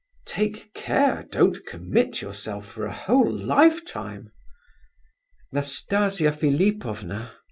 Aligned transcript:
"Take 0.25 0.73
care, 0.73 1.27
don't 1.31 1.63
commit 1.67 2.23
yourself 2.23 2.65
for 2.65 2.87
a 2.87 2.91
whole 2.91 3.31
lifetime." 3.31 4.31
"Nastasia 5.51 6.31
Philipovna." 6.31 7.33